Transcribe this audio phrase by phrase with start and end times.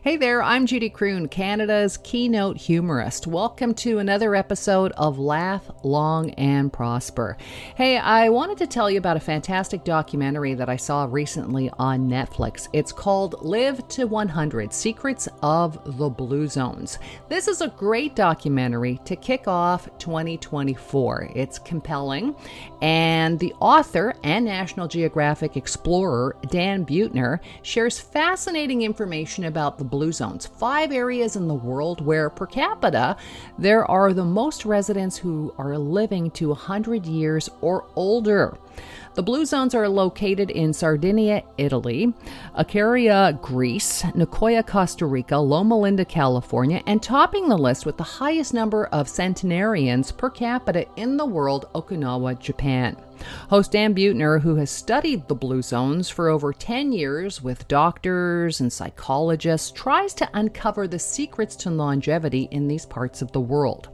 [0.00, 3.26] Hey there, I'm Judy Croon, Canada's keynote humorist.
[3.26, 7.36] Welcome to another episode of Laugh Long and Prosper.
[7.74, 12.08] Hey, I wanted to tell you about a fantastic documentary that I saw recently on
[12.08, 12.68] Netflix.
[12.72, 17.00] It's called Live to 100 Secrets of the Blue Zones.
[17.28, 21.32] This is a great documentary to kick off 2024.
[21.34, 22.36] It's compelling,
[22.82, 30.12] and the author and National Geographic explorer, Dan Buettner, shares fascinating information about the blue
[30.12, 33.16] zones, five areas in the world where per capita
[33.58, 38.56] there are the most residents who are living to 100 years or older.
[39.14, 42.12] The blue zones are located in Sardinia, Italy,
[42.56, 48.54] Ikaria, Greece, Nicoya, Costa Rica, Loma Linda, California, and topping the list with the highest
[48.54, 52.96] number of centenarians per capita in the world, Okinawa, Japan.
[53.50, 58.60] Host Dan Buettner, who has studied the blue zones for over 10 years with doctors
[58.60, 63.88] and psychologists, tries to uncover the secrets to longevity in these parts of the world.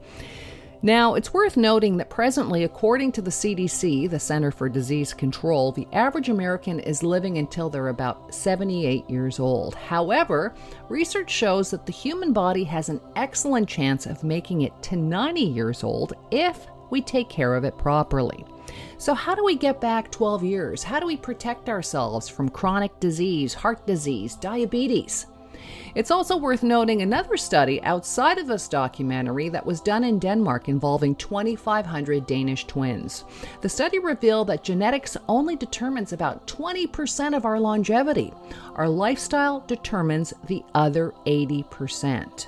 [0.81, 5.71] Now, it's worth noting that presently, according to the CDC, the Center for Disease Control,
[5.71, 9.75] the average American is living until they're about 78 years old.
[9.75, 10.53] However,
[10.89, 15.41] research shows that the human body has an excellent chance of making it to 90
[15.41, 18.45] years old if we take care of it properly.
[18.97, 20.83] So, how do we get back 12 years?
[20.83, 25.27] How do we protect ourselves from chronic disease, heart disease, diabetes?
[25.95, 30.67] It's also worth noting another study outside of this documentary that was done in Denmark
[30.67, 33.25] involving 2,500 Danish twins.
[33.61, 38.33] The study revealed that genetics only determines about 20% of our longevity.
[38.75, 42.47] Our lifestyle determines the other 80%.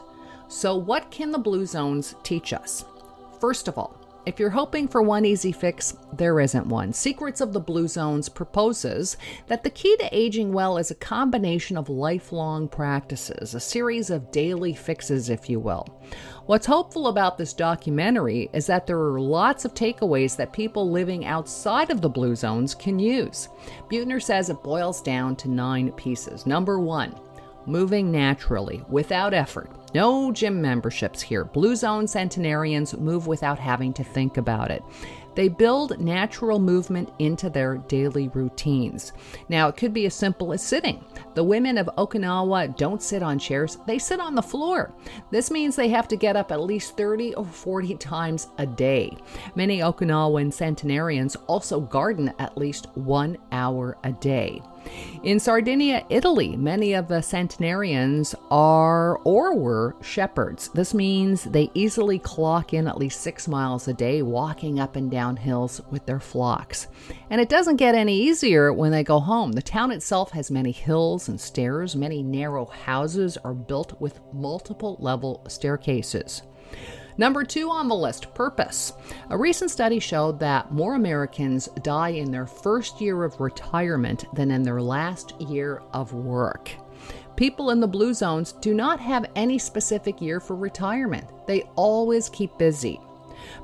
[0.50, 2.86] So, what can the blue zones teach us?
[3.40, 3.96] First of all,
[4.28, 6.92] if you're hoping for one easy fix, there isn't one.
[6.92, 9.16] Secrets of the Blue Zones proposes
[9.48, 14.30] that the key to aging well is a combination of lifelong practices, a series of
[14.30, 15.88] daily fixes, if you will.
[16.46, 21.24] What's hopeful about this documentary is that there are lots of takeaways that people living
[21.24, 23.48] outside of the Blue Zones can use.
[23.90, 26.46] Buettner says it boils down to nine pieces.
[26.46, 27.18] Number one,
[27.66, 29.72] moving naturally, without effort.
[29.94, 31.46] No gym memberships here.
[31.46, 34.84] Blue Zone centenarians move without having to think about it.
[35.38, 39.14] They build natural movement into their daily routines.
[39.50, 41.06] Now, it could be as simple as sitting.
[41.36, 44.96] The women of Okinawa don't sit on chairs, they sit on the floor.
[45.30, 49.16] This means they have to get up at least 30 or 40 times a day.
[49.54, 54.64] Many Okinawan centenarians also garden at least one hour a day.
[55.24, 60.70] In Sardinia, Italy, many of the centenarians are or were shepherds.
[60.70, 65.10] This means they easily clock in at least six miles a day walking up and
[65.10, 66.88] down hills with their flocks.
[67.30, 69.52] And it doesn't get any easier when they go home.
[69.52, 74.98] The town itself has many hills and stairs, many narrow houses are built with multiple
[75.00, 76.42] level staircases.
[77.18, 78.94] Number two on the list purpose.
[79.30, 84.52] A recent study showed that more Americans die in their first year of retirement than
[84.52, 86.72] in their last year of work.
[87.38, 92.30] People in the blue zones do not have any specific year for retirement, they always
[92.30, 93.00] keep busy.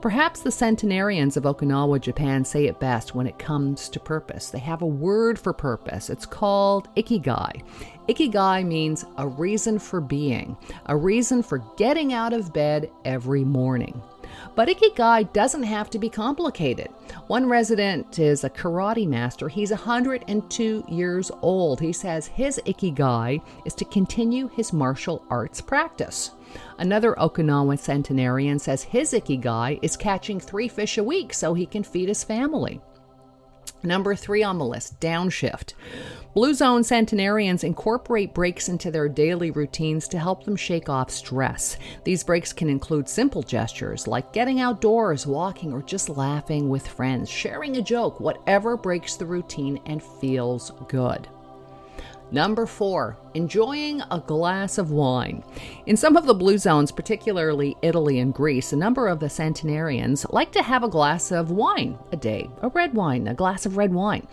[0.02, 4.50] Perhaps the centenarians of Okinawa, Japan say it best when it comes to purpose.
[4.50, 6.10] They have a word for purpose.
[6.10, 7.64] It's called ikigai.
[8.10, 10.58] Ikigai means a reason for being,
[10.88, 14.02] a reason for getting out of bed every morning.
[14.56, 16.90] But Ikigai doesn't have to be complicated.
[17.28, 19.48] One resident is a karate master.
[19.48, 21.80] He's 102 years old.
[21.80, 26.32] He says his Ikigai is to continue his martial arts practice.
[26.78, 31.84] Another Okinawa centenarian says his Ikigai is catching three fish a week so he can
[31.84, 32.82] feed his family.
[33.84, 35.74] Number three on the list, downshift.
[36.34, 41.78] Blue Zone centenarians incorporate breaks into their daily routines to help them shake off stress.
[42.06, 47.30] These breaks can include simple gestures like getting outdoors, walking, or just laughing with friends,
[47.30, 51.28] sharing a joke, whatever breaks the routine and feels good.
[52.34, 55.44] Number four, enjoying a glass of wine.
[55.86, 60.26] In some of the blue zones, particularly Italy and Greece, a number of the centenarians
[60.32, 63.78] like to have a glass of wine a day, a red wine, a glass of
[63.78, 64.26] red wine.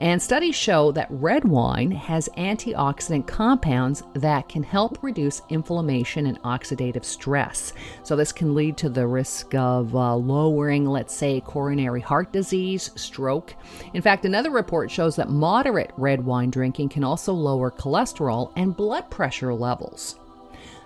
[0.00, 6.40] And studies show that red wine has antioxidant compounds that can help reduce inflammation and
[6.42, 7.72] oxidative stress.
[8.04, 12.92] So, this can lead to the risk of uh, lowering, let's say, coronary heart disease,
[12.94, 13.54] stroke.
[13.92, 18.76] In fact, another report shows that moderate red wine drinking can also lower cholesterol and
[18.76, 20.20] blood pressure levels.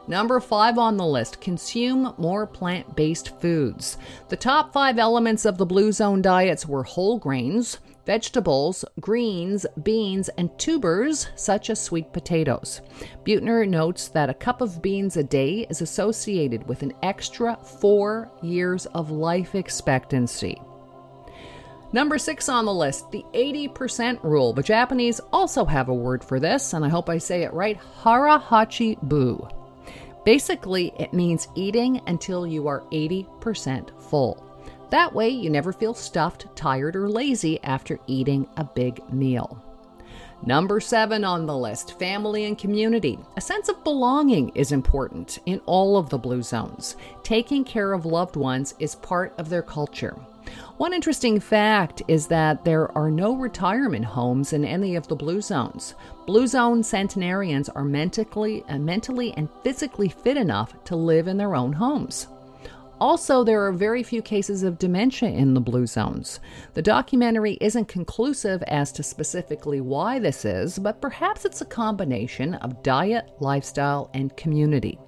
[0.09, 3.99] Number five on the list consume more plant based foods.
[4.31, 10.29] The top five elements of the Blue Zone diets were whole grains, vegetables, greens, beans,
[10.39, 12.81] and tubers such as sweet potatoes.
[13.25, 18.31] Buettner notes that a cup of beans a day is associated with an extra four
[18.43, 20.61] years of life expectancy.
[21.95, 24.55] Number six on the list, the 80% rule.
[24.55, 27.79] The Japanese also have a word for this, and I hope I say it right
[28.03, 29.47] hara hachi bu.
[30.25, 34.52] Basically, it means eating until you are 80% full.
[34.93, 39.57] That way, you never feel stuffed, tired, or lazy after eating a big meal.
[40.45, 43.19] Number seven on the list family and community.
[43.39, 46.97] A sense of belonging is important in all of the blue zones.
[47.23, 50.15] Taking care of loved ones is part of their culture.
[50.77, 55.41] One interesting fact is that there are no retirement homes in any of the blue
[55.41, 55.95] zones.
[56.27, 61.73] Blue zone centenarians are mentally, mentally and physically fit enough to live in their own
[61.73, 62.27] homes.
[63.03, 66.39] Also, there are very few cases of dementia in the blue zones.
[66.75, 72.55] The documentary isn't conclusive as to specifically why this is, but perhaps it's a combination
[72.55, 75.01] of diet, lifestyle, and community.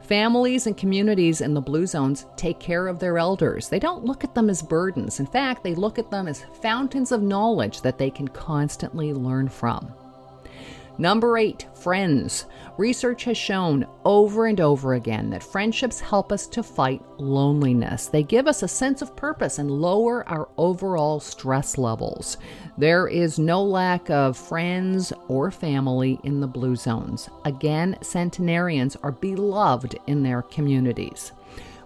[0.00, 3.68] Families and communities in the blue zones take care of their elders.
[3.68, 5.20] They don't look at them as burdens.
[5.20, 9.50] In fact, they look at them as fountains of knowledge that they can constantly learn
[9.50, 9.92] from.
[11.00, 12.46] Number eight, friends.
[12.76, 18.06] Research has shown over and over again that friendships help us to fight loneliness.
[18.06, 22.36] They give us a sense of purpose and lower our overall stress levels.
[22.76, 27.30] There is no lack of friends or family in the blue zones.
[27.44, 31.30] Again, centenarians are beloved in their communities.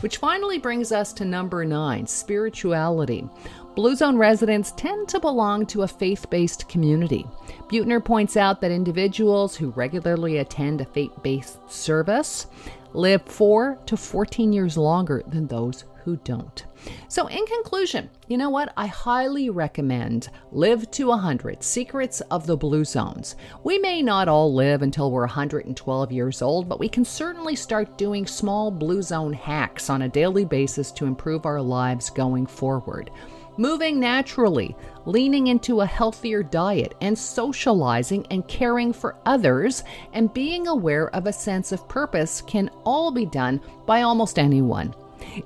[0.02, 3.28] Which finally brings us to number nine spirituality.
[3.76, 7.24] Blue Zone residents tend to belong to a faith based community.
[7.70, 12.48] Buettner points out that individuals who regularly attend a faith based service
[12.94, 16.64] live 4 to 14 years longer than those who don't.
[17.08, 18.72] So, in conclusion, you know what?
[18.76, 23.36] I highly recommend Live to 100 Secrets of the Blue Zones.
[23.64, 27.98] We may not all live until we're 112 years old, but we can certainly start
[27.98, 33.10] doing small Blue Zone hacks on a daily basis to improve our lives going forward
[33.56, 34.74] moving naturally,
[35.06, 41.26] leaning into a healthier diet, and socializing and caring for others, and being aware of
[41.26, 44.94] a sense of purpose can all be done by almost anyone.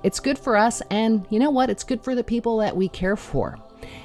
[0.03, 1.71] It's good for us, and you know what?
[1.71, 3.59] It's good for the people that we care for.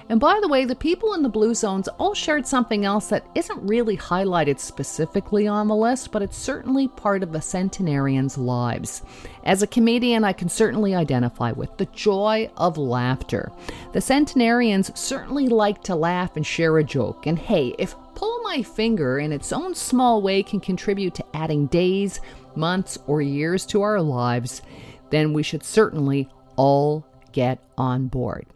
[0.10, 3.26] And by the way, the people in the blue zones all shared something else that
[3.34, 9.04] isn't really highlighted specifically on the list, but it's certainly part of the centenarians' lives.
[9.46, 13.52] As a comedian, I can certainly identify with the joy of laughter.
[13.94, 18.62] The centenarians certainly like to laugh and share a joke, and hey, if pull my
[18.62, 22.20] finger in its own small way can contribute to adding days,
[22.56, 24.62] months, or years to our lives,
[25.12, 28.48] then we should certainly all get on board.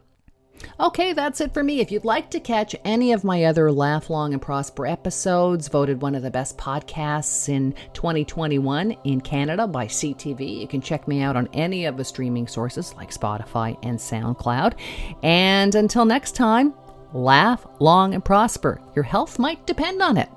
[0.80, 1.80] Okay, that's it for me.
[1.80, 6.02] If you'd like to catch any of my other Laugh Long and Prosper episodes, voted
[6.02, 11.22] one of the best podcasts in 2021 in Canada by CTV, you can check me
[11.22, 14.74] out on any of the streaming sources like Spotify and SoundCloud.
[15.22, 16.74] And until next time,
[17.12, 18.80] laugh long and prosper.
[18.94, 20.28] Your health might depend on it.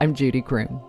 [0.00, 0.80] I'm Judy Croon.